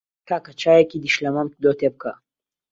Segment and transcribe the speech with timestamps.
[0.27, 2.11] کاکە چایەکی دیشلەمەم لۆ تێ بکە.